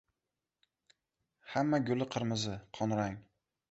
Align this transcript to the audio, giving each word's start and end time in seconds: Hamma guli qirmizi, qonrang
Hamma 1.53 1.83
guli 1.91 2.11
qirmizi, 2.17 2.61
qonrang 2.81 3.25